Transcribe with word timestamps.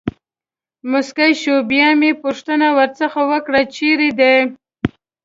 مسکی 0.91 1.31
شو، 1.41 1.55
بیا 1.69 1.89
مې 1.99 2.11
پوښتنه 2.23 2.67
ورڅخه 2.77 3.21
وکړل: 3.31 3.63
چېرې 3.75 4.09
دی. 4.19 4.35